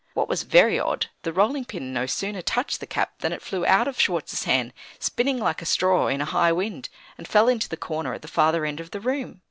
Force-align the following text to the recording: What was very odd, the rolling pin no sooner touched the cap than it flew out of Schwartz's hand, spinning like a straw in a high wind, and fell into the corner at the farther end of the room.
What 0.15 0.27
was 0.27 0.41
very 0.41 0.79
odd, 0.79 1.11
the 1.21 1.31
rolling 1.31 1.63
pin 1.63 1.93
no 1.93 2.07
sooner 2.07 2.41
touched 2.41 2.79
the 2.79 2.87
cap 2.87 3.19
than 3.19 3.31
it 3.31 3.39
flew 3.43 3.67
out 3.67 3.87
of 3.87 4.01
Schwartz's 4.01 4.45
hand, 4.45 4.73
spinning 4.97 5.37
like 5.37 5.61
a 5.61 5.65
straw 5.67 6.07
in 6.07 6.21
a 6.21 6.25
high 6.25 6.51
wind, 6.51 6.89
and 7.19 7.27
fell 7.27 7.47
into 7.47 7.69
the 7.69 7.77
corner 7.77 8.15
at 8.15 8.23
the 8.23 8.27
farther 8.27 8.65
end 8.65 8.79
of 8.79 8.89
the 8.89 8.99
room. 8.99 9.39